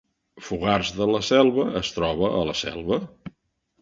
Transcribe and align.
Fogars 0.45 0.93
de 1.01 1.07
la 1.11 1.21
Selva 1.29 1.67
es 1.83 1.93
troba 1.99 2.33
a 2.41 2.43
la 2.51 2.57
Selva 2.63 2.99